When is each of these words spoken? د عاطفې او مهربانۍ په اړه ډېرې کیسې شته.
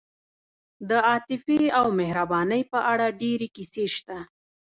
د 0.89 0.91
عاطفې 1.07 1.59
او 1.79 1.85
مهربانۍ 1.99 2.61
په 2.71 2.79
اړه 2.91 3.05
ډېرې 3.21 3.47
کیسې 3.55 3.85
شته. 3.95 4.17